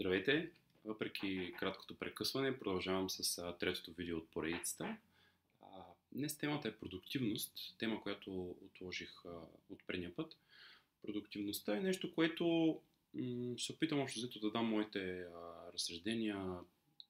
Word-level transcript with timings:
Здравейте! 0.00 0.50
Въпреки 0.84 1.54
краткото 1.58 1.94
прекъсване, 1.94 2.58
продължавам 2.58 3.10
с 3.10 3.56
третото 3.60 3.92
видео 3.92 4.16
от 4.16 4.28
поредицата. 4.28 4.96
Днес 6.12 6.38
темата 6.38 6.68
е 6.68 6.76
продуктивност, 6.76 7.74
тема, 7.78 8.02
която 8.02 8.56
отложих 8.66 9.24
от 9.70 9.86
предния 9.86 10.16
път. 10.16 10.36
Продуктивността 11.02 11.76
е 11.76 11.80
нещо, 11.80 12.14
което 12.14 12.76
се 13.58 13.72
опитам 13.72 14.00
общо 14.00 14.20
взето 14.20 14.40
да 14.40 14.50
дам 14.50 14.66
моите 14.66 15.26
разсъждения, 15.74 16.58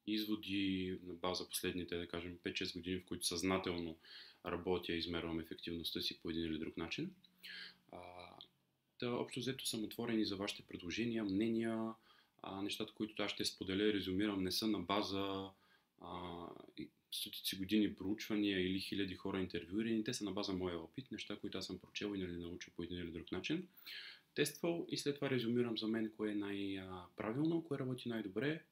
изводи 0.06 0.98
на 1.06 1.14
база 1.14 1.48
последните, 1.48 1.98
да 1.98 2.08
кажем, 2.08 2.38
5-6 2.44 2.74
години, 2.74 2.96
в 2.96 3.04
които 3.04 3.26
съзнателно 3.26 3.96
работя 4.46 4.92
и 4.92 4.98
измервам 4.98 5.40
ефективността 5.40 6.00
си 6.00 6.20
по 6.20 6.30
един 6.30 6.44
или 6.44 6.58
друг 6.58 6.76
начин. 6.76 7.14
Общо 9.02 9.40
взето 9.40 9.66
съм 9.66 9.84
отворен 9.84 10.20
и 10.20 10.26
за 10.26 10.36
вашите 10.36 10.62
предложения, 10.62 11.24
мнения, 11.24 11.92
а, 12.42 12.62
нещата, 12.62 12.92
които 12.92 13.22
аз 13.22 13.30
ще 13.30 13.44
споделя 13.44 13.82
и 13.82 13.92
резюмирам, 13.92 14.42
не 14.42 14.52
са 14.52 14.66
на 14.66 14.78
база 14.78 15.50
а, 16.00 16.46
стотици 17.12 17.58
години 17.58 17.94
проучвания 17.94 18.60
или 18.60 18.80
хиляди 18.80 19.14
хора 19.14 19.40
интервюирани, 19.40 20.04
те 20.04 20.14
са 20.14 20.24
на 20.24 20.32
база 20.32 20.52
моя 20.52 20.78
опит, 20.78 21.10
неща, 21.12 21.36
които 21.36 21.58
аз 21.58 21.66
съм 21.66 21.78
прочел 21.78 22.14
и 22.14 22.18
нали, 22.18 22.36
научил 22.36 22.72
по 22.76 22.82
един 22.82 22.98
или 22.98 23.10
друг 23.10 23.32
начин. 23.32 23.68
Тествал 24.34 24.86
и 24.88 24.98
след 24.98 25.14
това 25.14 25.30
резюмирам 25.30 25.78
за 25.78 25.86
мен 25.88 26.12
кое 26.16 26.30
е 26.30 26.34
най-правилно, 26.34 27.64
кое 27.64 27.78
работи 27.78 28.08
най-добре. 28.08 28.62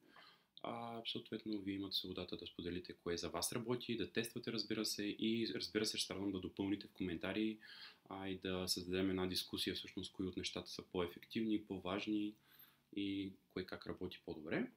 А, 0.62 1.02
съответно, 1.12 1.58
вие 1.58 1.74
имате 1.74 1.96
свободата 1.96 2.36
да 2.36 2.46
споделите 2.46 2.92
кое 2.92 3.16
за 3.16 3.28
вас 3.28 3.52
работи, 3.52 3.96
да 3.96 4.12
тествате, 4.12 4.52
разбира 4.52 4.84
се, 4.84 5.04
и 5.04 5.52
разбира 5.54 5.86
се, 5.86 5.98
ще 5.98 6.04
старам 6.04 6.32
да 6.32 6.40
допълните 6.40 6.86
в 6.86 6.92
коментари 6.92 7.58
а, 8.08 8.28
и 8.28 8.38
да 8.38 8.68
създадем 8.68 9.10
една 9.10 9.26
дискусия 9.26 9.74
всъщност, 9.74 10.12
кои 10.12 10.26
от 10.26 10.36
нещата 10.36 10.70
са 10.70 10.82
по-ефективни, 10.82 11.64
по-важни, 11.64 12.34
и 12.96 13.32
кое 13.52 13.64
как 13.66 13.86
работи 13.86 14.20
по-добре. 14.24 14.70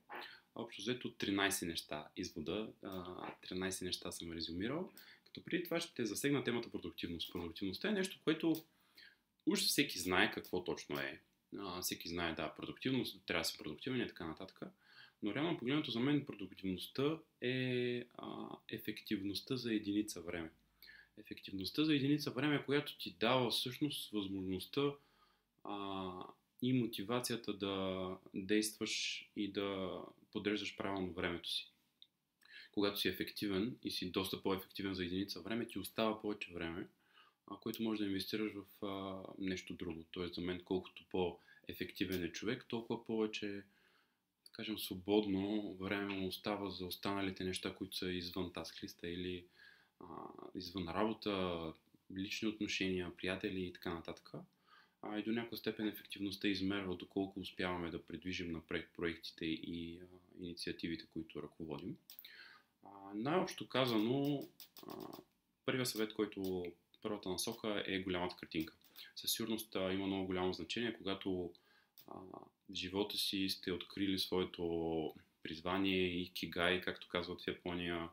Общо 0.55 0.81
взето 0.81 1.11
13 1.11 1.67
неща 1.67 2.07
извода, 2.17 2.71
13 2.83 3.85
неща 3.85 4.11
съм 4.11 4.31
резюмирал, 4.31 4.91
като 5.25 5.43
преди 5.43 5.63
това 5.63 5.79
ще 5.79 6.05
засегна 6.05 6.43
темата 6.43 6.71
продуктивност. 6.71 7.31
Продуктивността 7.31 7.89
е 7.89 7.91
нещо, 7.91 8.19
което 8.23 8.65
уж 9.45 9.59
всеки 9.59 9.99
знае 9.99 10.31
какво 10.31 10.63
точно 10.63 10.99
е. 10.99 11.21
Всеки 11.81 12.09
знае, 12.09 12.33
да, 12.33 12.53
продуктивност, 12.55 13.25
трябва 13.25 13.41
да 13.41 13.45
си 13.45 13.57
продуктивен 13.57 14.01
и 14.01 14.07
така 14.07 14.27
нататък. 14.27 14.59
Но 15.23 15.35
реално 15.35 15.57
погледнато 15.57 15.91
за 15.91 15.99
мен 15.99 16.25
продуктивността 16.25 17.17
е 17.41 18.05
ефективността 18.69 19.57
за 19.57 19.73
единица 19.73 20.21
време. 20.21 20.51
Ефективността 21.17 21.83
за 21.83 21.95
единица 21.95 22.31
време, 22.31 22.65
която 22.65 22.97
ти 22.97 23.15
дава 23.19 23.49
всъщност 23.49 24.11
възможността 24.11 24.81
а, 25.63 26.23
и 26.61 26.73
мотивацията 26.73 27.53
да 27.53 28.07
действаш 28.33 29.25
и 29.35 29.51
да 29.51 29.99
подреждаш 30.31 30.77
правилно 30.77 31.13
времето 31.13 31.49
си. 31.49 31.71
Когато 32.71 32.99
си 32.99 33.07
ефективен 33.07 33.77
и 33.83 33.91
си 33.91 34.11
доста 34.11 34.43
по-ефективен 34.43 34.93
за 34.93 35.05
единица 35.05 35.41
време, 35.41 35.67
ти 35.67 35.79
остава 35.79 36.21
повече 36.21 36.53
време, 36.53 36.87
което 37.61 37.83
може 37.83 37.99
да 37.99 38.05
инвестираш 38.05 38.51
в 38.53 38.85
а, 38.85 39.23
нещо 39.37 39.73
друго. 39.73 40.05
Тоест 40.11 40.35
за 40.35 40.41
мен 40.41 40.61
колкото 40.65 41.03
по-ефективен 41.11 42.23
е 42.23 42.31
човек, 42.31 42.65
толкова 42.67 43.05
повече 43.05 43.47
да 44.45 44.51
кажем, 44.51 44.79
свободно 44.79 45.73
време 45.79 46.13
му 46.13 46.27
остава 46.27 46.69
за 46.69 46.85
останалите 46.85 47.43
неща, 47.43 47.75
които 47.75 47.97
са 47.97 48.11
извън 48.11 48.53
тасклиста 48.53 49.07
или 49.07 49.45
а, 49.99 50.05
извън 50.55 50.87
работа, 50.87 51.73
лични 52.17 52.47
отношения, 52.47 53.15
приятели 53.17 53.65
и 53.65 53.73
така 53.73 53.93
нататък 53.93 54.31
а, 55.01 55.19
и 55.19 55.23
до 55.23 55.31
някаква 55.31 55.57
степен 55.57 55.87
ефективността 55.87 56.47
измерва 56.47 56.95
доколко 56.95 57.39
успяваме 57.39 57.89
да 57.89 58.03
предвижим 58.03 58.51
напред 58.51 58.89
проектите 58.95 59.45
и 59.45 59.99
а, 60.01 60.05
инициативите, 60.43 61.05
които 61.13 61.43
ръководим. 61.43 61.97
А, 62.85 62.89
най-общо 63.15 63.69
казано, 63.69 64.47
а, 64.87 64.93
първият 65.65 65.87
съвет, 65.87 66.13
който 66.13 66.65
първата 67.01 67.29
насока 67.29 67.83
е 67.87 67.99
голямата 67.99 68.35
картинка. 68.35 68.73
Със 69.15 69.31
сигурност 69.31 69.75
а, 69.75 69.93
има 69.93 70.07
много 70.07 70.25
голямо 70.25 70.53
значение, 70.53 70.93
когато 70.97 71.53
а, 72.07 72.13
в 72.69 72.73
живота 72.73 73.17
си 73.17 73.49
сте 73.49 73.71
открили 73.71 74.19
своето 74.19 75.13
призвание 75.43 76.05
и 76.05 76.31
кигай, 76.33 76.81
както 76.81 77.07
казват 77.07 77.41
в 77.41 77.47
Япония, 77.47 78.09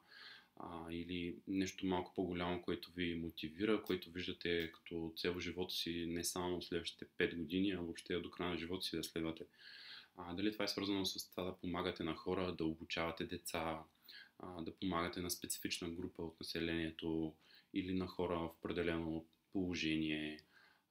а, 0.56 0.93
или 0.93 1.37
нещо 1.49 1.87
малко 1.87 2.12
по-голямо, 2.15 2.62
което 2.62 2.91
ви 2.93 3.15
мотивира, 3.15 3.83
което 3.83 4.11
виждате 4.11 4.72
като 4.72 5.12
цел 5.17 5.41
живота 5.41 5.75
си 5.75 6.06
не 6.09 6.25
само 6.25 6.62
следващите 6.62 7.05
5 7.19 7.37
години, 7.37 7.71
а 7.71 7.81
въобще 7.81 8.19
до 8.19 8.31
края 8.31 8.50
на 8.50 8.59
живота 8.59 8.84
си 8.84 8.97
да 8.97 9.05
следвате. 9.05 9.44
А, 10.17 10.34
дали 10.34 10.53
това 10.53 10.65
е 10.65 10.69
свързано 10.69 11.05
с 11.05 11.31
това 11.31 11.44
да 11.44 11.56
помагате 11.56 12.05
на 12.05 12.15
хора, 12.15 12.53
да 12.53 12.65
обучавате 12.65 13.25
деца, 13.25 13.78
а, 14.39 14.62
да 14.62 14.75
помагате 14.75 15.21
на 15.21 15.31
специфична 15.31 15.89
група 15.89 16.22
от 16.22 16.41
населението 16.41 17.34
или 17.75 17.94
на 17.94 18.06
хора 18.06 18.38
в 18.38 18.44
определено 18.44 19.25
положение, 19.53 20.41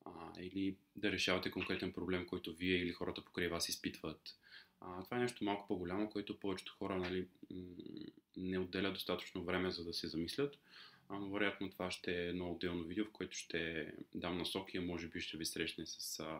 а, 0.05 0.41
или 0.41 0.75
да 0.95 1.11
решавате 1.11 1.51
конкретен 1.51 1.93
проблем, 1.93 2.25
който 2.25 2.53
вие 2.53 2.77
или 2.77 2.91
хората 2.91 3.25
покрай 3.25 3.47
вас 3.47 3.69
изпитват. 3.69 4.35
А, 4.87 5.03
това 5.03 5.17
е 5.17 5.19
нещо 5.19 5.43
малко 5.43 5.67
по-голямо, 5.67 6.09
което 6.09 6.39
повечето 6.39 6.75
хора 6.79 6.97
нали, 6.97 7.27
не 8.37 8.59
отделят 8.59 8.93
достатъчно 8.93 9.43
време 9.43 9.71
за 9.71 9.83
да 9.83 9.93
се 9.93 10.07
замислят. 10.07 10.57
А, 11.09 11.19
но 11.19 11.29
вероятно 11.29 11.69
това 11.69 11.91
ще 11.91 12.11
е 12.11 12.27
едно 12.27 12.51
отделно 12.51 12.83
видео, 12.83 13.05
в 13.05 13.11
което 13.11 13.37
ще 13.37 13.91
дам 14.13 14.37
насоки, 14.37 14.77
а 14.77 14.81
може 14.81 15.07
би 15.07 15.21
ще 15.21 15.37
ви 15.37 15.45
срещне 15.45 15.85
с, 15.85 16.19
а, 16.19 16.39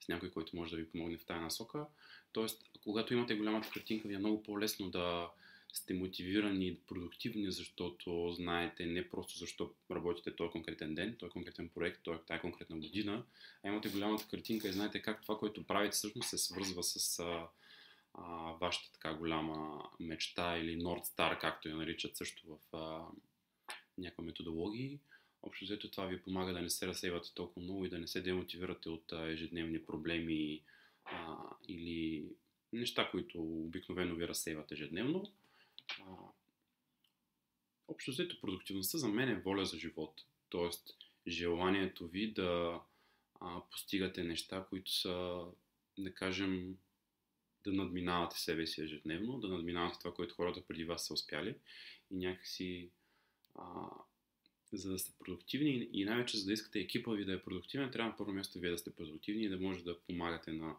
с 0.00 0.08
някой, 0.08 0.30
който 0.30 0.56
може 0.56 0.70
да 0.70 0.76
ви 0.76 0.90
помогне 0.90 1.18
в 1.18 1.26
тази 1.26 1.40
насока. 1.40 1.86
Тоест, 2.32 2.70
когато 2.82 3.14
имате 3.14 3.34
голямата 3.34 3.70
картинка, 3.70 4.08
ви 4.08 4.14
е 4.14 4.18
много 4.18 4.42
по-лесно 4.42 4.90
да, 4.90 5.30
сте 5.76 5.94
мотивирани 5.94 6.66
и 6.66 6.76
продуктивни, 6.76 7.52
защото 7.52 8.32
знаете 8.32 8.86
не 8.86 9.10
просто 9.10 9.38
защо 9.38 9.74
работите 9.90 10.36
този 10.36 10.50
конкретен 10.50 10.94
ден, 10.94 11.16
този 11.18 11.32
конкретен 11.32 11.68
проект, 11.68 12.08
тази 12.26 12.40
конкретна 12.40 12.76
година, 12.76 13.24
а 13.64 13.68
имате 13.68 13.88
голямата 13.88 14.28
картинка 14.28 14.68
и 14.68 14.72
знаете 14.72 15.02
как 15.02 15.22
това, 15.22 15.38
което 15.38 15.66
правите, 15.66 15.96
всъщност 15.96 16.28
се 16.28 16.38
свързва 16.38 16.82
с 16.82 17.18
а, 17.18 17.48
а, 18.14 18.52
вашата 18.52 18.92
така 18.92 19.14
голяма 19.14 19.90
мечта 20.00 20.58
или 20.58 20.82
North 20.82 21.04
Star, 21.04 21.40
както 21.40 21.68
я 21.68 21.76
наричат 21.76 22.16
също 22.16 22.46
в 22.46 22.76
а, 22.76 23.04
някаква 23.98 24.24
методологии. 24.24 24.98
Общо 25.42 25.64
взето 25.64 25.90
това 25.90 26.06
ви 26.06 26.22
помага 26.22 26.52
да 26.52 26.62
не 26.62 26.70
се 26.70 26.86
разсейвате 26.86 27.34
толкова 27.34 27.62
много 27.62 27.84
и 27.84 27.88
да 27.88 27.98
не 27.98 28.06
се 28.06 28.20
демотивирате 28.20 28.88
от 28.88 29.12
а, 29.12 29.30
ежедневни 29.30 29.84
проблеми 29.84 30.62
а, 31.04 31.36
или 31.68 32.24
неща, 32.72 33.08
които 33.10 33.42
обикновено 33.42 34.14
ви 34.14 34.28
разсейват 34.28 34.72
ежедневно. 34.72 35.32
Общо 37.88 38.10
взето 38.10 38.40
продуктивността 38.40 38.98
за 38.98 39.08
мен 39.08 39.28
е 39.28 39.40
воля 39.40 39.64
за 39.64 39.78
живот. 39.78 40.24
Тоест, 40.48 40.96
желанието 41.26 42.08
ви 42.08 42.32
да 42.32 42.80
а, 43.40 43.60
постигате 43.70 44.24
неща, 44.24 44.66
които 44.68 44.92
са, 44.92 45.44
да 45.98 46.14
кажем, 46.14 46.76
да 47.64 47.72
надминавате 47.72 48.40
себе 48.40 48.66
си 48.66 48.82
ежедневно, 48.82 49.38
да 49.38 49.48
надминавате 49.48 49.98
това, 49.98 50.14
което 50.14 50.34
хората 50.34 50.66
преди 50.66 50.84
вас 50.84 51.06
са 51.06 51.14
успяли 51.14 51.54
и 52.10 52.16
някакси 52.16 52.90
а, 53.54 53.88
за 54.72 54.90
да 54.90 54.98
сте 54.98 55.12
продуктивни 55.18 55.88
и 55.92 56.04
най-вече 56.04 56.38
за 56.38 56.46
да 56.46 56.52
искате 56.52 56.80
екипа 56.80 57.12
ви 57.12 57.24
да 57.24 57.32
е 57.32 57.42
продуктивен, 57.42 57.90
трябва 57.90 58.10
на 58.10 58.16
първо 58.16 58.32
място 58.32 58.58
вие 58.58 58.70
да 58.70 58.78
сте 58.78 58.94
продуктивни 58.94 59.44
и 59.44 59.48
да 59.48 59.58
може 59.58 59.84
да 59.84 60.00
помагате 60.00 60.52
на 60.52 60.76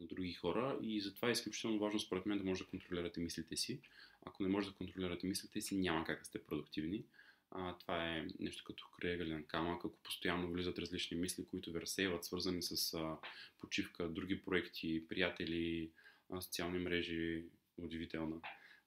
на 0.00 0.06
други 0.06 0.32
хора 0.32 0.78
и 0.82 1.00
затова 1.00 1.28
е 1.28 1.32
изключително 1.32 1.78
важно 1.78 2.00
според 2.00 2.26
мен 2.26 2.38
да 2.38 2.44
може 2.44 2.64
да 2.64 2.70
контролирате 2.70 3.20
мислите 3.20 3.56
си. 3.56 3.80
Ако 4.26 4.42
не 4.42 4.48
може 4.48 4.68
да 4.68 4.74
контролирате 4.74 5.26
мислите 5.26 5.60
си, 5.60 5.76
няма 5.76 6.04
как 6.04 6.18
да 6.18 6.24
сте 6.24 6.44
продуктивни. 6.44 7.04
А, 7.50 7.78
това 7.78 8.16
е 8.16 8.26
нещо 8.40 8.64
като 8.64 8.86
крайъгълен 9.00 9.44
камък, 9.44 9.84
ако 9.84 9.96
постоянно 9.96 10.50
влизат 10.50 10.78
различни 10.78 11.16
мисли, 11.16 11.46
които 11.46 11.72
ви 11.72 11.80
разсейват, 11.80 12.24
свързани 12.24 12.62
с 12.62 12.94
а, 12.94 13.16
почивка, 13.60 14.08
други 14.08 14.42
проекти, 14.42 15.04
приятели, 15.08 15.90
а, 16.30 16.40
социални 16.40 16.78
мрежи, 16.78 17.44
удивителна. 17.78 18.40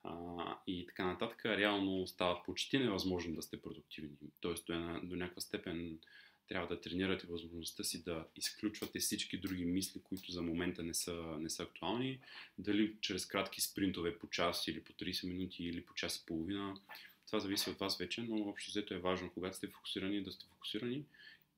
А, 0.04 0.58
и 0.68 0.86
така 0.88 1.06
нататък, 1.06 1.46
реално 1.46 2.08
става 2.08 2.44
почти 2.44 2.80
невъзможно 2.80 3.36
да 3.36 3.42
сте 3.42 3.62
продуктивни. 3.62 4.18
Тоест 4.40 4.66
до, 4.66 4.74
една, 4.74 5.00
до 5.04 5.16
някаква 5.16 5.42
степен 5.42 6.00
трябва 6.48 6.68
да 6.68 6.82
тренирате 6.82 7.28
възможността 7.28 7.84
си 7.84 8.04
да 8.04 8.26
изключвате 8.36 9.00
всички 9.00 9.38
други 9.38 9.66
мисли, 9.66 10.02
които 10.04 10.32
за 10.32 10.42
момента 10.42 10.84
не 10.84 10.94
са, 10.94 11.14
не 11.40 11.50
са 11.50 11.64
актуални. 11.64 12.20
Дали 12.58 12.96
чрез 13.02 13.26
кратки 13.26 13.62
спринтове 13.62 14.20
по 14.20 14.30
час 14.30 14.68
или 14.68 14.84
по 14.84 14.94
30 14.94 15.28
минути 15.28 15.64
или 15.64 15.86
по 15.86 15.94
час 15.94 16.18
и 16.18 16.26
половина. 16.26 16.76
Това 17.28 17.40
зависи 17.40 17.70
от 17.70 17.80
вас 17.80 17.98
вече, 17.98 18.22
но 18.22 18.50
общо 18.50 18.72
взето 18.72 18.94
е 18.94 19.00
важно, 19.00 19.32
когато 19.34 19.58
сте 19.58 19.68
фокусирани, 19.68 20.24
да 20.24 20.32
сте 20.32 20.46
фокусирани 20.46 21.06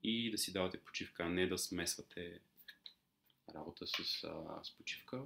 и 0.03 0.31
да 0.31 0.37
си 0.37 0.53
давате 0.53 0.77
почивка, 0.77 1.23
а 1.23 1.29
не 1.29 1.47
да 1.47 1.57
смесвате 1.57 2.39
работа 3.55 3.87
с, 3.87 4.23
а, 4.23 4.63
с 4.63 4.71
почивка. 4.77 5.21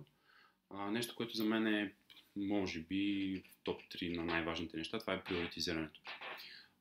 А, 0.69 0.91
нещо, 0.91 1.15
което 1.15 1.37
за 1.37 1.43
мен 1.43 1.67
е, 1.67 1.93
може 2.35 2.79
би, 2.79 3.43
в 3.45 3.63
топ 3.63 3.81
3 3.81 4.15
на 4.15 4.23
най-важните 4.23 4.77
неща, 4.77 4.99
това 4.99 5.13
е 5.13 5.23
приоритизирането. 5.23 6.01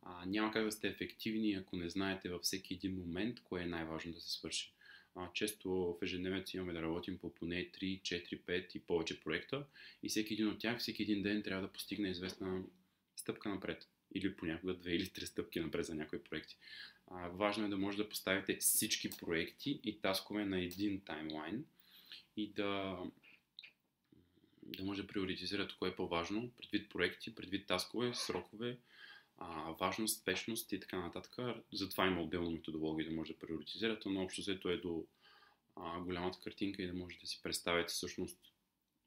А, 0.09 0.25
няма 0.27 0.53
как 0.53 0.65
да 0.65 0.73
сте 0.73 0.89
ефективни, 0.89 1.55
ако 1.55 1.77
не 1.77 1.91
знаете 1.91 2.29
във 2.29 2.43
всеки 2.43 2.75
един 2.75 2.95
момент 2.95 3.41
кое 3.41 3.63
е 3.63 3.67
най-важно 3.67 4.13
да 4.13 4.21
се 4.21 4.33
свърши. 4.33 4.73
А, 5.15 5.33
често 5.33 5.71
в 5.71 6.03
ежедневието 6.03 6.57
имаме 6.57 6.73
да 6.73 6.83
работим 6.83 7.19
по 7.19 7.35
поне 7.35 7.71
3, 7.71 8.01
4, 8.03 8.41
5 8.41 8.77
и 8.77 8.81
повече 8.81 9.21
проекта 9.21 9.67
и 10.03 10.09
всеки 10.09 10.35
един 10.35 10.49
от 10.49 10.59
тях, 10.59 10.79
всеки 10.79 11.03
един 11.03 11.23
ден 11.23 11.43
трябва 11.43 11.67
да 11.67 11.73
постигне 11.73 12.09
известна 12.09 12.63
стъпка 13.17 13.49
напред. 13.49 13.89
Или 14.15 14.37
понякога 14.37 14.75
две 14.75 14.91
или 14.91 15.09
три 15.09 15.27
стъпки 15.27 15.61
напред 15.61 15.87
за 15.87 15.95
някои 15.95 16.25
проекти. 16.25 16.57
А, 17.11 17.29
важно 17.29 17.67
е 17.67 17.69
да 17.69 17.77
може 17.77 17.97
да 17.97 18.09
поставите 18.09 18.57
всички 18.57 19.11
проекти 19.11 19.81
и 19.85 20.01
таскове 20.01 20.45
на 20.45 20.61
един 20.61 21.01
таймлайн 21.01 21.65
и 22.37 22.53
да, 22.53 22.99
да 24.63 24.85
може 24.85 25.03
да 25.03 25.09
приоритизирате 25.09 25.75
кое 25.79 25.89
е 25.89 25.97
по-важно, 25.97 26.51
предвид 26.51 26.91
проекти, 26.91 27.35
предвид 27.35 27.67
таскове, 27.67 28.15
срокове, 28.15 28.79
а, 29.39 29.71
важност, 29.81 30.21
спешност 30.21 30.73
и 30.73 30.81
така 30.81 31.01
нататък. 31.01 31.37
Затова 31.73 32.07
има 32.07 32.23
отделна 32.23 32.51
методология 32.51 33.09
да 33.09 33.17
може 33.17 33.33
да 33.33 33.39
приоритизирате, 33.39 34.09
но 34.09 34.23
общо 34.23 34.41
взето 34.41 34.69
е 34.69 34.77
до 34.77 35.05
а, 35.77 36.01
голямата 36.01 36.41
картинка 36.41 36.83
и 36.83 36.87
да 36.87 36.95
можете 36.95 37.21
да 37.21 37.27
си 37.27 37.41
представите 37.43 37.93
всъщност 37.93 38.39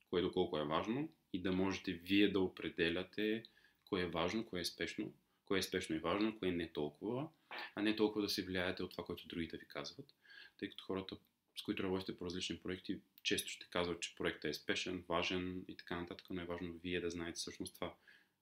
кое 0.09 0.21
доколко 0.21 0.57
е 0.57 0.65
важно 0.65 1.09
и 1.33 1.41
да 1.41 1.51
можете 1.51 1.91
вие 1.91 2.31
да 2.31 2.39
определяте 2.39 3.43
кое 3.85 4.01
е 4.01 4.07
важно, 4.07 4.45
кое 4.45 4.59
е 4.59 4.65
спешно, 4.65 5.13
кое 5.45 5.59
е 5.59 5.63
спешно 5.63 5.95
и 5.95 5.99
важно, 5.99 6.39
кое 6.39 6.51
не 6.51 6.71
толкова, 6.71 7.29
а 7.75 7.81
не 7.81 7.95
толкова 7.95 8.21
да 8.21 8.29
се 8.29 8.45
влияете 8.45 8.83
от 8.83 8.91
това, 8.91 9.05
което 9.05 9.27
другите 9.27 9.57
ви 9.57 9.67
казват, 9.67 10.15
тъй 10.57 10.69
като 10.69 10.83
хората, 10.83 11.17
с 11.55 11.61
които 11.61 11.83
работите 11.83 12.17
по 12.17 12.25
различни 12.25 12.57
проекти, 12.57 12.99
често 13.23 13.49
ще 13.49 13.69
казват, 13.69 14.01
че 14.01 14.15
проектът 14.15 14.49
е 14.49 14.53
спешен, 14.53 15.05
важен 15.09 15.65
и 15.67 15.77
така 15.77 16.01
нататък, 16.01 16.27
но 16.29 16.41
е 16.41 16.45
важно 16.45 16.73
вие 16.83 17.01
да 17.01 17.09
знаете 17.09 17.39
всъщност 17.39 17.75
това 17.75 17.95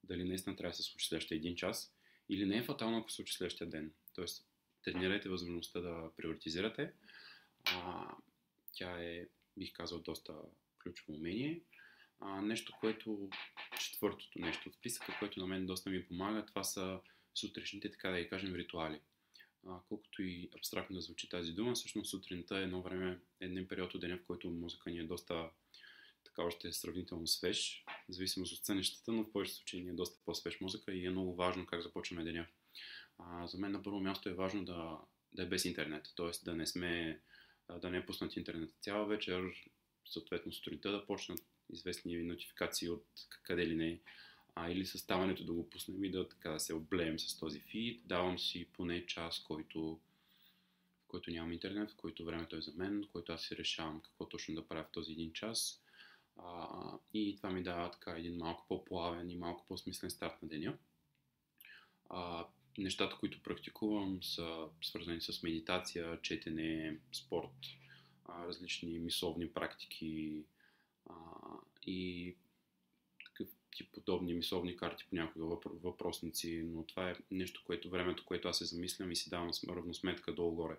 дали 0.04 0.24
наистина 0.24 0.56
трябва 0.56 0.72
да 0.72 0.78
се 0.78 0.84
случи 0.84 1.08
следващия 1.08 1.36
един 1.36 1.56
час 1.56 1.94
или 2.30 2.46
не 2.46 2.58
е 2.58 2.64
фатално, 2.64 2.98
ако 2.98 3.10
се 3.10 3.16
случи 3.16 3.34
следващия 3.34 3.70
ден. 3.70 3.94
Тоест, 4.16 4.48
тренирайте 4.84 5.30
възможността 5.30 5.80
да 5.80 6.12
приоритизирате. 6.18 6.94
А, 7.66 8.12
тя 8.74 9.04
е, 9.04 9.28
бих 9.58 9.74
казал, 9.74 10.00
доста 10.00 10.34
ключово 10.84 11.14
умение. 11.14 11.62
А, 12.20 12.42
нещо, 12.42 12.74
което, 12.80 13.30
четвъртото 13.80 14.40
нещо 14.40 14.70
от 14.70 14.76
списъка, 14.76 15.16
което 15.20 15.40
на 15.40 15.48
мен 15.48 15.66
доста 15.66 15.90
ми 15.90 16.06
помага, 16.06 16.46
това 16.46 16.64
са 16.64 17.00
сутрешните, 17.36 17.92
така 17.92 18.10
да 18.10 18.20
ги 18.20 18.30
кажем, 18.30 18.56
ритуали. 18.56 19.00
А, 19.68 19.80
колкото 19.88 20.24
и 20.24 20.50
абстрактно 20.58 20.96
да 20.96 21.02
звучи 21.02 21.30
тази 21.30 21.52
дума, 21.52 21.74
всъщност 21.74 22.10
сутринта 22.10 22.58
е 22.60 22.64
едно 22.64 22.82
време, 22.82 23.20
един 23.40 23.68
период 23.68 23.96
от 23.96 24.02
деня, 24.02 24.18
в 24.18 24.24
който 24.24 24.50
музика 24.50 24.90
ни 24.90 25.00
е 25.00 25.04
доста 25.04 25.50
така 26.38 26.48
още 26.48 26.68
е 26.68 26.74
сравнително 26.74 27.28
свеж, 27.28 27.84
в 28.10 28.13
зависимост 28.13 28.54
от 28.54 28.66
сънищата, 28.66 29.12
но 29.12 29.24
в 29.24 29.31
повечето 29.31 29.57
случаи 29.57 29.81
ни 29.81 29.89
е 29.89 29.94
доста 29.94 30.19
по-свеж 30.25 30.62
музика 30.62 30.94
и 30.94 31.06
е 31.06 31.10
много 31.10 31.36
важно 31.36 31.66
как 31.66 31.81
започваме 31.81 32.24
деня. 32.24 32.48
А, 33.19 33.48
за 33.48 33.57
мен 33.57 33.72
на 33.72 33.84
първо 33.84 34.00
място 34.00 34.30
е 34.30 34.34
важно 34.34 34.66
да, 34.66 34.98
да 35.34 35.44
е 35.44 35.45
без 35.45 35.66
интернет, 35.66 36.13
т.е. 36.18 36.45
да 36.45 36.56
не 36.56 36.68
сме, 36.68 37.22
да 37.81 37.89
не 37.89 37.98
е 37.98 38.06
пуснат 38.06 38.36
интернет 38.36 38.69
цяла 38.81 39.06
вечер, 39.06 39.42
съответно 40.06 40.51
сутринта 40.51 40.92
да 40.92 41.06
почнат 41.06 41.39
известни 41.69 42.24
нотификации 42.24 42.90
от 42.90 43.06
къде 43.44 43.68
ли 43.68 43.75
не, 43.75 44.00
а, 44.56 44.72
или 44.72 44.86
съставането 44.86 45.44
да 45.44 45.54
го 45.54 45.69
пуснем 45.69 46.04
и 46.04 46.12
да, 46.12 46.30
така, 46.30 46.50
да 46.51 46.60
се 46.60 46.74
облеем 46.74 47.19
с 47.19 47.40
този 47.40 47.60
фид. 47.60 48.01
Давам 48.06 48.40
си 48.40 48.68
поне 48.74 49.06
час, 49.06 49.40
който, 49.40 50.00
в 51.04 51.07
който 51.07 51.31
нямам 51.31 51.54
интернет, 51.54 51.92
в 51.92 51.95
който 51.95 52.25
времето 52.25 52.56
е 52.56 52.62
за 52.62 52.72
мен, 52.75 53.04
в 53.04 53.12
който 53.12 53.31
аз 53.33 53.44
си 53.44 53.57
решавам 53.57 54.01
какво 54.01 54.30
точно 54.30 54.56
да 54.56 54.68
правя 54.68 54.83
в 54.83 54.92
този 54.92 55.12
един 55.12 55.33
час. 55.33 55.81
А, 56.38 56.68
и 57.13 57.36
това 57.38 57.50
ми 57.50 57.63
дава 57.63 57.92
така 57.92 58.12
един 58.12 58.38
малко 58.38 58.66
по-плавен 58.68 59.30
и 59.30 59.38
малко 59.38 59.66
по-смислен 59.68 60.10
старт 60.10 60.42
на 60.42 60.48
деня. 60.48 60.78
А, 62.10 62.48
нещата, 62.78 63.18
които 63.19 63.44
практикувам 63.44 64.24
са 64.24 64.68
свързани 64.81 65.22
с 65.22 65.44
медитация, 65.44 66.22
четене, 66.22 67.00
спорт, 67.13 67.57
а, 68.25 68.48
различни 68.48 69.00
мисловни 69.00 69.50
практики 69.50 70.44
а, 71.10 71.13
и 71.86 72.36
такъв 73.25 73.48
тип 73.72 73.94
подобни 73.94 74.33
мисловни 74.33 74.78
карти, 74.78 75.06
понякога 75.10 75.57
въпросници, 75.66 76.63
но 76.66 76.83
това 76.83 77.10
е 77.10 77.16
нещо, 77.31 77.63
което 77.66 77.90
времето, 77.90 78.25
което 78.25 78.48
аз 78.48 78.57
се 78.57 78.66
замислям 78.66 79.12
и 79.12 79.16
си 79.16 79.30
давам 79.30 79.51
равносметка 79.69 80.36
долу-горе. 80.36 80.78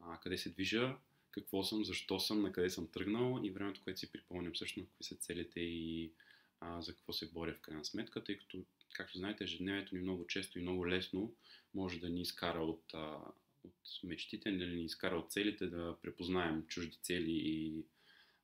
А, 0.00 0.20
къде 0.20 0.38
се 0.38 0.50
движа, 0.50 0.96
какво 1.30 1.64
съм, 1.64 1.84
защо 1.84 2.20
съм, 2.20 2.42
на 2.42 2.52
къде 2.52 2.70
съм 2.70 2.86
тръгнал 2.86 3.40
и 3.44 3.50
времето, 3.50 3.80
което 3.84 4.00
си 4.00 4.12
припомням 4.12 4.52
всъщност 4.52 4.88
какви 4.88 5.04
са 5.04 5.16
целите 5.16 5.60
и 5.60 6.12
а, 6.60 6.80
за 6.82 6.94
какво 6.94 7.12
се 7.12 7.30
боря 7.30 7.54
в 7.54 7.60
крайна 7.60 7.84
сметка, 7.84 8.24
тъй 8.24 8.38
като, 8.38 8.64
както 8.92 9.18
знаете, 9.18 9.44
ежедневието 9.44 9.94
ни 9.94 10.00
много 10.00 10.26
често 10.26 10.58
и 10.58 10.62
много 10.62 10.88
лесно 10.88 11.34
може 11.74 12.00
да 12.00 12.08
ни 12.08 12.20
изкара 12.20 12.58
от, 12.58 12.94
а, 12.94 13.18
от 13.64 13.74
мечтите, 14.04 14.52
да 14.52 14.66
ни 14.66 14.84
изкара 14.84 15.16
от 15.16 15.32
целите, 15.32 15.66
да 15.66 15.96
препознаем 16.02 16.66
чужди 16.66 16.98
цели 17.02 17.32
и 17.32 17.84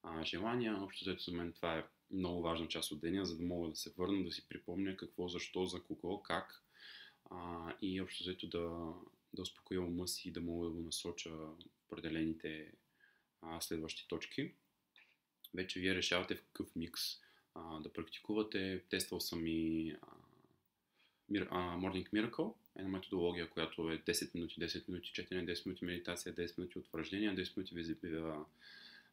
а, 0.03 0.25
желания. 0.25 0.83
Общо 0.83 1.05
взето 1.05 1.23
за 1.23 1.37
мен 1.37 1.53
това 1.53 1.79
е 1.79 1.85
много 2.11 2.43
важна 2.43 2.69
част 2.69 2.93
от 2.93 3.01
деня, 3.01 3.27
за 3.27 3.37
да 3.37 3.43
мога 3.43 3.69
да 3.69 3.77
се 3.77 3.93
върна, 3.99 4.25
да 4.25 4.33
си 4.33 4.49
припомня 4.49 4.97
какво, 4.97 5.29
защо, 5.29 5.67
за 5.67 5.83
кого, 5.83 6.23
как 6.23 6.63
а, 7.31 7.73
и 7.83 8.01
общо 8.01 8.25
взето 8.25 8.47
да, 8.47 8.93
да 9.35 9.43
успокоя 9.43 9.81
ума 9.81 10.09
си 10.09 10.29
и 10.29 10.33
да 10.33 10.41
мога 10.41 10.67
да 10.67 10.73
го 10.73 10.81
насоча 10.81 11.31
определените 11.89 12.73
а, 13.43 13.61
следващи 13.61 14.09
точки. 14.09 14.53
Вече 15.55 15.81
вие 15.81 15.95
решавате 15.95 16.35
в 16.35 16.43
какъв 16.43 16.77
микс 16.77 17.01
а, 17.55 17.81
да 17.81 17.93
практикувате. 17.93 18.83
Тествал 18.89 19.21
съм 19.21 19.47
и 19.47 19.91
а, 20.03 20.07
а, 21.51 21.79
Morning 21.79 22.11
Miracle, 22.11 22.55
една 22.77 22.89
методология, 22.89 23.51
която 23.51 23.91
е 23.91 23.99
10 23.99 24.35
минути, 24.35 24.61
10 24.61 24.89
минути 24.89 25.13
четене, 25.13 25.55
10 25.55 25.67
минути 25.67 25.85
медитация, 25.85 26.35
10 26.35 26.59
минути 26.59 26.79
утвърждения, 26.79 27.37
10 27.37 27.57
минути 27.57 27.97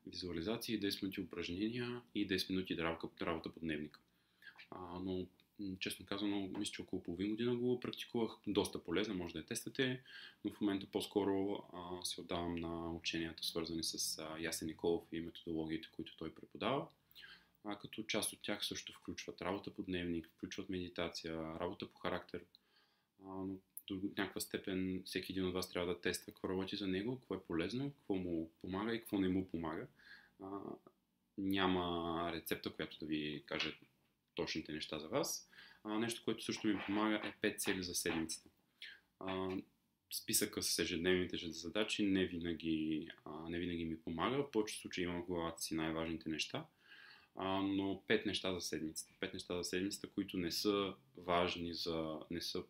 визуализации, 0.07 0.81
10 0.81 1.03
минути 1.03 1.21
упражнения 1.21 2.01
и 2.15 2.27
10 2.27 2.49
минути 2.49 2.77
работа 3.21 3.49
по 3.49 3.59
дневника. 3.59 3.99
А, 4.71 4.99
но 4.99 5.25
честно 5.79 6.05
казано, 6.05 6.49
мисля, 6.57 6.73
че 6.73 6.81
около 6.81 7.03
половин 7.03 7.29
година 7.29 7.55
го 7.55 7.79
практикувах. 7.79 8.31
Доста 8.47 8.83
полезно, 8.83 9.15
може 9.15 9.33
да 9.33 9.39
я 9.39 9.45
тествате, 9.45 10.03
но 10.45 10.51
в 10.51 10.61
момента 10.61 10.87
по-скоро 10.91 11.63
а, 11.73 12.05
се 12.05 12.21
отдавам 12.21 12.55
на 12.55 12.91
ученията, 12.93 13.43
свързани 13.43 13.83
с 13.83 14.17
а, 14.17 14.39
Ясен 14.39 14.67
Николов 14.67 15.03
и 15.11 15.19
методологиите, 15.19 15.89
които 15.95 16.17
той 16.17 16.35
преподава. 16.35 16.87
А, 17.63 17.79
като 17.79 18.03
част 18.03 18.33
от 18.33 18.39
тях 18.41 18.65
също 18.65 18.93
включват 18.93 19.41
работа 19.41 19.71
по 19.71 19.83
дневник, 19.83 20.27
включват 20.27 20.69
медитация, 20.69 21.59
работа 21.59 21.87
по 21.87 21.99
характер. 21.99 22.43
А, 23.25 23.27
но 23.27 23.55
до 23.87 24.01
някаква 24.17 24.41
степен 24.41 25.03
всеки 25.05 25.31
един 25.31 25.45
от 25.45 25.53
вас 25.53 25.69
трябва 25.69 25.93
да 25.93 26.01
тества 26.01 26.25
какво 26.25 26.49
работи 26.49 26.75
за 26.75 26.87
него, 26.87 27.19
какво 27.19 27.35
е 27.35 27.43
полезно, 27.43 27.91
какво 27.91 28.15
му 28.15 28.51
помага 28.61 28.95
и 28.95 28.99
какво 28.99 29.19
не 29.19 29.29
му 29.29 29.49
помага. 29.49 29.87
А, 30.43 30.59
няма 31.37 32.31
рецепта, 32.33 32.69
която 32.69 32.99
да 32.99 33.05
ви 33.05 33.43
каже 33.45 33.77
точните 34.35 34.71
неща 34.71 34.99
за 34.99 35.07
вас. 35.07 35.49
А, 35.83 35.99
нещо, 35.99 36.21
което 36.25 36.43
също 36.43 36.67
ми 36.67 36.81
помага 36.85 37.21
е 37.23 37.53
5 37.53 37.59
цели 37.59 37.83
за 37.83 37.95
седмицата. 37.95 38.49
А, 39.19 39.49
списъка 40.13 40.63
с 40.63 40.79
ежедневните 40.79 41.37
задачи 41.37 42.05
не 42.05 42.25
винаги, 42.25 43.07
а, 43.25 43.49
не 43.49 43.59
винаги 43.59 43.85
ми 43.85 44.01
помага. 44.01 44.37
В 44.37 44.51
повечето 44.51 44.81
случаи 44.81 45.03
имам 45.03 45.23
в 45.23 45.25
главата 45.25 45.61
си 45.61 45.75
най-важните 45.75 46.29
неща. 46.29 46.65
А, 47.35 47.61
но 47.61 48.03
5 48.07 48.25
неща 48.25 48.53
за 48.53 48.61
седмицата. 48.61 49.13
5 49.21 49.33
неща 49.33 49.57
за 49.57 49.63
седмицата, 49.63 50.09
които 50.09 50.37
не 50.37 50.51
са 50.51 50.93
важни 51.17 51.73
за... 51.73 52.19
не 52.31 52.41
са 52.41 52.63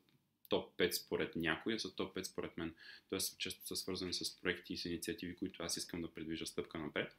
топ 0.50 0.78
5 0.78 0.92
според 0.92 1.36
някой, 1.36 1.74
а 1.74 1.80
са 1.80 1.96
топ 1.96 2.16
5 2.16 2.24
според 2.24 2.58
мен. 2.58 2.76
Тоест 3.10 3.40
често 3.40 3.68
са 3.68 3.76
свързани 3.76 4.14
с 4.14 4.42
проекти 4.42 4.74
и 4.74 4.78
с 4.78 4.86
инициативи, 4.86 5.36
които 5.36 5.64
аз 5.64 5.78
искам 5.78 6.02
да 6.02 6.14
предвижа 6.14 6.46
стъпка 6.46 6.80
напред 6.80 7.18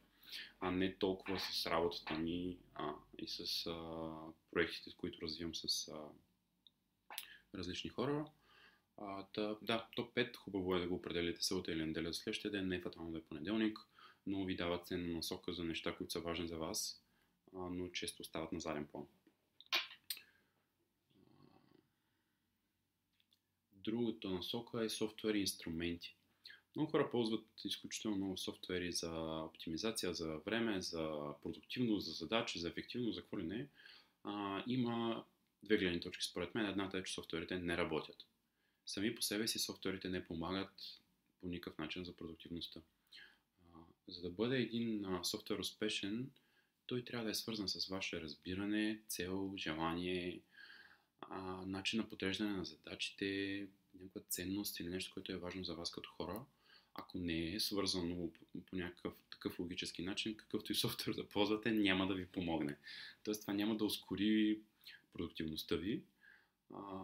а 0.59 0.71
не 0.71 0.95
толкова 0.95 1.39
с 1.39 1.65
работата 1.65 2.13
ми 2.13 2.57
а, 2.75 2.93
и 3.17 3.27
с 3.27 3.65
а, 3.65 4.13
проектите, 4.51 4.95
които 4.97 5.21
развивам 5.21 5.55
с 5.55 5.87
а, 5.87 6.01
различни 7.55 7.89
хора. 7.89 8.25
А, 8.97 9.25
да, 9.33 9.57
да, 9.61 9.87
топ 9.95 10.15
5, 10.15 10.35
хубаво 10.35 10.75
е 10.75 10.79
да 10.79 10.87
го 10.87 10.95
определите 10.95 11.43
събота 11.43 11.71
или 11.71 11.85
неделя 11.85 12.07
за 12.07 12.13
следващия 12.13 12.51
ден, 12.51 12.67
не 12.67 12.75
е 12.75 12.81
фатално 12.81 13.11
да 13.11 13.17
е 13.17 13.23
понеделник, 13.23 13.79
но 14.27 14.45
ви 14.45 14.55
дават 14.55 14.87
ценна 14.87 15.13
насока 15.13 15.53
за 15.53 15.63
неща, 15.63 15.95
които 15.95 16.11
са 16.11 16.19
важни 16.19 16.47
за 16.47 16.57
вас, 16.57 17.03
а, 17.55 17.59
но 17.59 17.89
често 17.89 18.21
остават 18.21 18.51
на 18.51 18.59
заден 18.59 18.87
план. 18.87 19.05
Другата 23.71 24.29
насока 24.29 24.83
е 24.83 24.89
софтуер 24.89 25.35
и 25.35 25.39
инструменти. 25.39 26.15
Много 26.75 26.91
хора 26.91 27.11
ползват 27.11 27.45
изключително 27.65 28.17
много 28.17 28.37
софтуери 28.37 28.91
за 28.91 29.11
оптимизация, 29.43 30.13
за 30.13 30.37
време, 30.37 30.81
за 30.81 31.33
продуктивност, 31.43 32.05
за 32.05 32.11
задачи, 32.11 32.59
за 32.59 32.67
ефективност, 32.69 33.15
за 33.15 33.21
какво 33.21 33.39
ли 33.39 33.43
не. 33.43 33.67
А, 34.23 34.63
има 34.67 35.25
две 35.63 35.77
гледни 35.77 35.99
точки 35.99 36.23
според 36.23 36.55
мен. 36.55 36.65
Едната 36.65 36.97
е, 36.97 37.03
че 37.03 37.13
софтуерите 37.13 37.59
не 37.59 37.77
работят. 37.77 38.25
Сами 38.85 39.15
по 39.15 39.21
себе 39.21 39.47
си 39.47 39.59
софтуерите 39.59 40.09
не 40.09 40.25
помагат 40.25 40.73
по 41.41 41.47
никакъв 41.47 41.77
начин 41.77 42.05
за 42.05 42.15
продуктивността. 42.15 42.81
А, 43.61 43.77
за 44.07 44.21
да 44.21 44.29
бъде 44.29 44.57
един 44.57 45.05
а, 45.05 45.23
софтуер 45.23 45.59
успешен, 45.59 46.31
той 46.85 47.03
трябва 47.03 47.25
да 47.25 47.31
е 47.31 47.35
свързан 47.35 47.69
с 47.69 47.87
ваше 47.87 48.21
разбиране, 48.21 49.01
цел, 49.07 49.53
желание, 49.57 50.41
а, 51.21 51.65
начин 51.65 51.99
на 51.99 52.09
подреждане 52.09 52.51
на 52.51 52.65
задачите, 52.65 53.67
някаква 53.99 54.21
ценност 54.21 54.79
или 54.79 54.89
нещо, 54.89 55.13
което 55.13 55.31
е 55.31 55.37
важно 55.37 55.63
за 55.63 55.75
вас 55.75 55.91
като 55.91 56.09
хора 56.09 56.45
ако 56.95 57.17
не 57.17 57.53
е 57.53 57.59
свързано 57.59 58.29
по, 58.31 58.75
някакъв 58.75 59.13
такъв 59.31 59.59
логически 59.59 60.03
начин, 60.03 60.37
какъвто 60.37 60.71
и 60.71 60.75
софтуер 60.75 61.15
да 61.15 61.29
ползвате, 61.29 61.71
няма 61.71 62.07
да 62.07 62.13
ви 62.13 62.25
помогне. 62.25 62.77
Тоест 63.23 63.41
това 63.41 63.53
няма 63.53 63.77
да 63.77 63.85
ускори 63.85 64.59
продуктивността 65.13 65.75
ви. 65.75 66.01
А, 66.73 67.03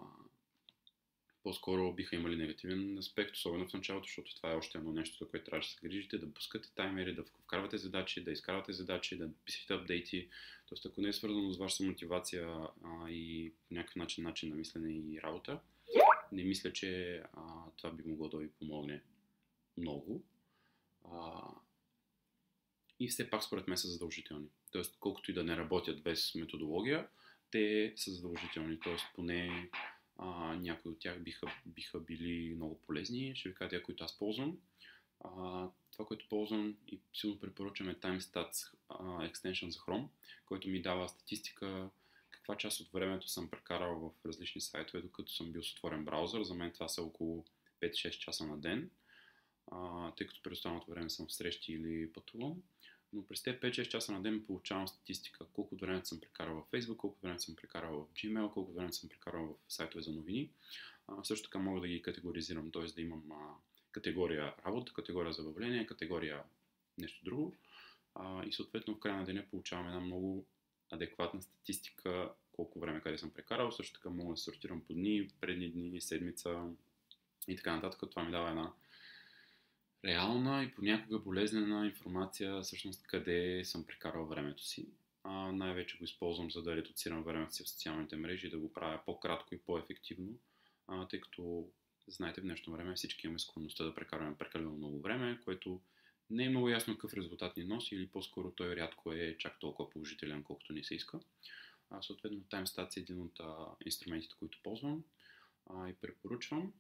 по-скоро 1.44 1.94
биха 1.94 2.16
имали 2.16 2.36
негативен 2.36 2.98
аспект, 2.98 3.36
особено 3.36 3.68
в 3.68 3.74
началото, 3.74 4.06
защото 4.06 4.36
това 4.36 4.52
е 4.52 4.56
още 4.56 4.78
едно 4.78 4.92
нещо, 4.92 5.18
за 5.24 5.30
което 5.30 5.46
трябва 5.46 5.60
да 5.60 5.68
се 5.68 5.88
грижите, 5.88 6.18
да 6.18 6.34
пускате 6.34 6.72
таймери, 6.76 7.16
да 7.16 7.24
вкарвате 7.24 7.78
задачи, 7.78 8.24
да 8.24 8.32
изкарвате 8.32 8.74
задачи, 8.74 9.18
да 9.18 9.30
пишете 9.46 9.74
апдейти. 9.74 10.30
Тоест, 10.70 10.86
ако 10.86 11.02
не 11.02 11.10
е 11.10 11.14
свързано 11.14 11.52
с 11.52 11.58
вашата 11.58 11.84
мотивация 11.84 12.48
а, 12.84 13.10
и 13.10 13.54
по 13.68 13.74
някакъв 13.74 13.96
начин, 13.96 14.24
начин 14.24 14.50
на 14.50 14.56
мислене 14.56 14.94
и 14.94 15.22
работа, 15.22 15.60
не 16.32 16.44
мисля, 16.44 16.74
че 16.74 17.22
а, 17.34 17.42
това 17.78 17.92
би 17.92 18.04
могло 18.04 18.30
да 18.30 18.38
ви 18.38 18.50
помогне 18.50 19.02
много. 19.80 20.24
А, 21.06 21.42
и 23.00 23.08
все 23.08 23.30
пак 23.30 23.44
според 23.44 23.68
мен 23.68 23.78
са 23.78 23.88
задължителни. 23.88 24.48
Тоест, 24.72 24.98
колкото 25.00 25.32
и 25.32 25.34
да 25.34 25.44
не 25.44 25.58
работят 25.58 26.04
без 26.04 26.36
методология, 26.36 27.08
те 27.52 27.94
са 27.96 28.12
задължителни. 28.12 28.80
Тоест, 28.80 29.06
поне 29.16 29.70
а, 30.18 30.56
някои 30.56 30.92
от 30.92 31.00
тях 31.00 31.24
биха, 31.24 31.48
биха 31.66 32.00
били 32.00 32.56
много 32.56 32.82
полезни. 32.82 33.36
Ще 33.36 33.50
ви 33.50 33.56
кажа 33.56 33.84
които 33.84 34.04
аз 34.04 34.18
ползвам. 34.18 34.58
А, 35.20 35.30
това, 35.92 36.06
което 36.06 36.30
ползвам 36.30 36.78
и 36.88 37.00
силно 37.14 37.40
препоръчвам 37.40 37.90
е 37.90 37.96
TimeStats 37.96 38.76
Extension 39.00 39.70
за 39.70 39.80
Chrome, 39.80 40.08
който 40.46 40.70
ми 40.70 40.82
дава 40.82 41.10
статистика 41.10 41.90
каква 42.50 42.58
част 42.58 42.80
от 42.80 42.92
времето 42.92 43.28
съм 43.28 43.50
прекарал 43.50 44.00
в 44.00 44.26
различни 44.26 44.62
сайтове, 44.62 45.02
докато 45.02 45.32
съм 45.32 45.52
бил 45.52 45.64
с 45.64 45.72
отворен 45.72 46.06
браузър. 46.06 46.44
За 46.44 46.54
мен 46.54 46.72
това 46.72 46.88
са 46.88 47.04
около 47.04 47.46
5-6 47.82 48.10
часа 48.10 48.46
на 48.46 48.58
ден, 48.58 48.90
тъй 50.18 50.28
като 50.28 50.42
през 50.44 50.58
останалото 50.58 50.92
време 50.92 51.10
съм 51.10 51.28
в 51.28 51.34
срещи 51.34 51.74
или 51.74 52.14
пътувам 52.14 52.62
но 53.14 53.26
през 53.28 53.44
тези 53.44 53.58
5-6 53.58 53.88
часа 53.88 54.12
на 54.12 54.22
ден 54.22 54.46
получавам 54.46 54.88
статистика 54.88 55.46
колко 55.54 55.76
време 55.76 56.06
съм 56.06 56.20
прекарал 56.20 56.56
в 56.56 56.76
Facebook, 56.76 56.98
колко 56.98 57.18
време 57.22 57.40
съм 57.40 57.56
прекарал 57.56 58.06
в 58.06 58.14
Gmail, 58.14 58.54
колко 58.54 58.74
време 58.74 58.94
съм 58.94 59.10
прекарал 59.10 59.58
в 59.68 59.74
сайтове 59.74 60.02
за 60.02 60.12
новини. 60.12 60.50
А, 61.08 61.24
също 61.24 61.50
така 61.50 61.60
мога 61.60 61.82
да 61.82 61.88
ги 61.88 62.02
категоризирам, 62.02 62.72
т.е. 62.72 62.86
да 62.86 63.02
имам 63.02 63.32
а, 63.32 63.36
категория 63.92 64.56
работа, 64.66 64.94
категория 64.94 65.34
забавление, 65.34 65.86
категория 65.86 66.44
нещо 66.98 67.26
друго. 67.26 67.56
А, 68.16 68.46
и 68.46 68.54
съответно 68.54 68.96
в 68.96 69.00
края 69.00 69.18
на 69.18 69.26
деня 69.26 69.46
получавам 69.52 69.88
една 69.88 70.00
много 70.00 70.46
адекватна 70.92 71.42
статистика 71.42 72.32
колко 72.52 72.80
време 72.80 73.02
къде 73.02 73.18
съм 73.18 73.32
прекарал. 73.32 73.72
Също 73.72 73.94
така 73.94 74.10
мога 74.10 74.34
да 74.34 74.38
сортирам 74.38 74.82
по 74.82 74.94
дни, 74.94 75.30
предни 75.42 75.70
дни, 75.72 76.02
седмица 76.02 76.70
и 77.48 77.56
така 77.56 77.76
нататък. 77.76 78.10
Това 78.10 78.24
ми 78.24 78.32
дава 78.32 78.50
една 78.50 78.74
реална 80.06 80.64
и 80.64 80.72
понякога 80.76 81.20
болезнена 81.20 81.86
информация 81.86 82.62
всъщност 82.62 83.08
къде 83.08 83.66
съм 83.66 83.86
прекарал 83.86 84.26
времето 84.26 84.64
си. 84.64 84.88
А, 85.24 85.52
най-вече 85.52 85.98
го 85.98 86.04
използвам 86.04 86.52
за 86.52 86.64
да 86.64 86.76
редуцирам 86.76 87.24
времето 87.24 87.54
си 87.54 87.64
в 87.64 87.70
социалните 87.70 88.16
мрежи 88.16 88.48
и 88.48 88.50
да 88.50 88.58
го 88.58 88.74
правя 88.74 89.00
по-кратко 89.06 89.56
и 89.56 89.58
по-ефективно, 89.58 90.40
а, 90.88 91.08
тъй 91.08 91.22
като 91.22 91.70
знаете 92.08 92.42
в 92.42 92.44
днешно 92.44 92.74
време 92.74 92.96
всички 92.96 93.28
имаме 93.28 93.40
склонността 93.40 93.84
да 93.84 93.96
прекарваме 93.96 94.38
прекалено 94.38 94.72
много 94.72 95.02
време, 95.02 95.40
което 95.44 95.82
не 96.30 96.46
е 96.46 96.50
много 96.50 96.70
ясно 96.70 96.94
какъв 96.94 97.14
резултат 97.14 97.58
ни 97.58 97.64
носи 97.64 97.96
или 97.96 98.08
по-скоро 98.08 98.52
той 98.52 98.76
рядко 98.76 99.14
е 99.14 99.38
чак 99.38 99.60
толкова 99.60 99.90
положителен, 99.90 100.44
колкото 100.44 100.74
ни 100.74 100.84
се 100.84 100.96
иска. 100.96 101.20
А, 101.90 102.02
съответно, 102.02 102.40
TimeStats 102.40 102.98
е 102.98 103.00
един 103.00 103.22
от 103.22 103.40
а, 103.40 103.56
инструментите, 103.86 104.36
които 104.40 104.60
ползвам 104.64 105.04
а, 105.66 105.90
и 105.90 105.94
препоръчвам. 105.94 106.74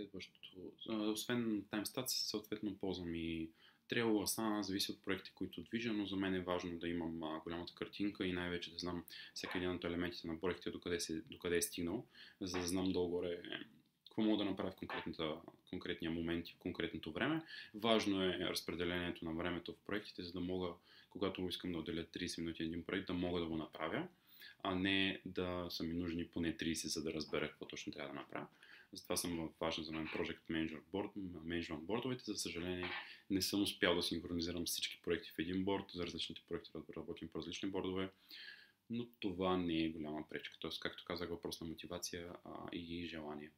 Следващото, 0.00 0.72
освен 0.88 1.62
TimeStats, 1.62 2.06
съответно 2.06 2.78
ползвам 2.78 3.14
и 3.14 3.48
Trello, 3.90 4.24
Asana, 4.24 4.60
зависи 4.60 4.92
от 4.92 5.02
проекти, 5.02 5.30
които 5.34 5.62
движа, 5.62 5.92
но 5.92 6.06
за 6.06 6.16
мен 6.16 6.34
е 6.34 6.40
важно 6.40 6.78
да 6.78 6.88
имам 6.88 7.40
голямата 7.44 7.74
картинка 7.74 8.26
и 8.26 8.32
най-вече 8.32 8.72
да 8.72 8.78
знам 8.78 9.04
всеки 9.34 9.56
един 9.56 9.70
от 9.70 9.84
елементите 9.84 10.26
на 10.26 10.40
проекта 10.40 10.70
докъде, 10.70 11.00
се, 11.00 11.22
докъде 11.30 11.56
е 11.56 11.62
стигнал, 11.62 12.06
за 12.40 12.58
да 12.58 12.66
знам 12.66 12.92
долу-горе 12.92 13.42
какво 14.04 14.22
мога 14.22 14.44
да 14.44 14.50
направя 14.50 14.72
в 15.18 15.40
конкретния 15.70 16.10
момент 16.10 16.48
и 16.48 16.52
в 16.52 16.58
конкретното 16.58 17.12
време. 17.12 17.42
Важно 17.74 18.22
е 18.22 18.38
разпределението 18.38 19.24
на 19.24 19.32
времето 19.32 19.72
в 19.72 19.86
проектите, 19.86 20.22
за 20.22 20.32
да 20.32 20.40
мога, 20.40 20.68
когато 21.10 21.48
искам 21.48 21.72
да 21.72 21.78
отделя 21.78 22.04
30 22.04 22.40
минути 22.40 22.62
един 22.62 22.84
проект, 22.84 23.06
да 23.06 23.14
мога 23.14 23.40
да 23.40 23.46
го 23.46 23.56
направя, 23.56 24.08
а 24.62 24.74
не 24.74 25.20
да 25.24 25.66
са 25.70 25.84
ми 25.84 25.94
нужни 25.94 26.28
поне 26.28 26.56
30, 26.56 26.86
за 26.86 27.02
да 27.02 27.12
разбера 27.12 27.48
какво 27.48 27.66
точно 27.66 27.92
трябва 27.92 28.14
да 28.14 28.20
направя. 28.20 28.46
Затова 28.92 29.16
съм 29.16 29.50
важен 29.60 29.84
за 29.84 29.92
мен 29.92 30.06
Project 30.06 30.40
Manager 30.50 30.80
Board, 30.92 31.12
Management 31.16 31.80
бордовете. 31.80 32.24
За 32.26 32.34
съжаление 32.34 32.90
не 33.30 33.42
съм 33.42 33.62
успял 33.62 33.94
да 33.94 34.02
синхронизирам 34.02 34.66
всички 34.66 35.00
проекти 35.02 35.30
в 35.30 35.38
един 35.38 35.64
борд. 35.64 35.84
За 35.94 36.06
различните 36.06 36.42
проекти 36.48 36.70
работим 36.96 37.28
по 37.28 37.38
различни 37.38 37.70
бордове. 37.70 38.10
Но 38.90 39.06
това 39.20 39.56
не 39.56 39.84
е 39.84 39.88
голяма 39.88 40.28
пречка. 40.28 40.56
Тоест, 40.60 40.80
както 40.80 41.04
казах, 41.04 41.28
въпрос 41.28 41.60
на 41.60 41.66
мотивация 41.66 42.32
а, 42.44 42.68
и 42.72 43.06
желание. 43.06 43.50